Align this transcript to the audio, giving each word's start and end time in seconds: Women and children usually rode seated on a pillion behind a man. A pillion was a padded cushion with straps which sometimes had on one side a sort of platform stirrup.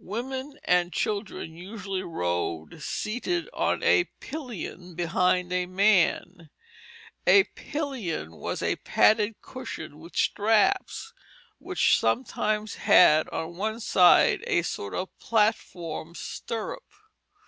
Women 0.00 0.58
and 0.64 0.92
children 0.92 1.54
usually 1.54 2.02
rode 2.02 2.82
seated 2.82 3.48
on 3.54 3.80
a 3.84 4.06
pillion 4.18 4.96
behind 4.96 5.52
a 5.52 5.66
man. 5.66 6.50
A 7.28 7.44
pillion 7.44 8.32
was 8.34 8.60
a 8.60 8.74
padded 8.82 9.40
cushion 9.40 10.00
with 10.00 10.16
straps 10.16 11.12
which 11.60 11.96
sometimes 11.96 12.74
had 12.74 13.28
on 13.28 13.56
one 13.56 13.78
side 13.78 14.42
a 14.48 14.62
sort 14.62 14.94
of 14.96 15.16
platform 15.20 16.16
stirrup. 16.16 16.82